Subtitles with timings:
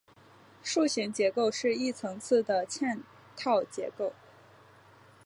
[0.63, 3.01] 树形结构是一层次的嵌
[3.37, 4.13] 套结构。